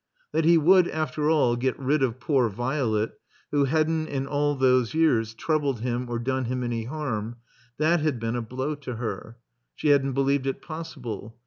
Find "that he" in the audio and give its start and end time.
0.31-0.57